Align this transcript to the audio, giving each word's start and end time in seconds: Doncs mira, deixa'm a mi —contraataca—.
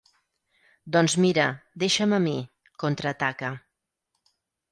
Doncs 0.95 1.15
mira, 1.25 1.45
deixa'm 1.83 2.17
a 2.19 2.21
mi 2.25 2.33
—contraataca—. 2.55 3.51